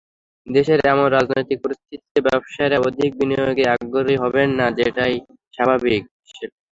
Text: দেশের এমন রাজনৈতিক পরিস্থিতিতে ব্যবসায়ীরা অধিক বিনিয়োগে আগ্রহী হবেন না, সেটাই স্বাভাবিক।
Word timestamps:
দেশের 0.47 0.79
এমন 0.91 1.05
রাজনৈতিক 1.09 1.57
পরিস্থিতিতে 1.61 2.19
ব্যবসায়ীরা 2.27 2.77
অধিক 2.87 3.09
বিনিয়োগে 3.19 3.65
আগ্রহী 3.73 4.15
হবেন 4.23 4.49
না, 4.59 4.65
সেটাই 4.77 5.15
স্বাভাবিক। 5.53 6.01